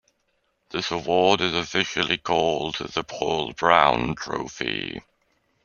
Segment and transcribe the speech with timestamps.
[0.71, 5.03] This award is officially called the Paul Brown Trophy.